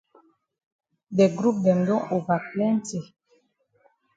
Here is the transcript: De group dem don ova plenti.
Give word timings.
De 1.17 1.25
group 1.37 1.57
dem 1.67 1.79
don 1.89 2.01
ova 2.17 2.37
plenti. 2.49 2.99